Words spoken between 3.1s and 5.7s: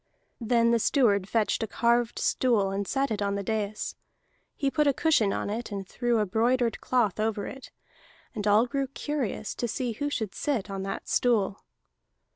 it on the dais. He put a cushion in it,